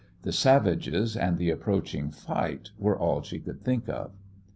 The 0.23 0.31
savages 0.31 1.15
and 1.15 1.37
the 1.37 1.51
approaching 1.51 2.09
fight 2.09 2.71
were 2.79 2.97
all 2.97 3.21
she 3.21 3.37
could 3.39 3.61
think 3.61 3.87
of. 3.87 4.09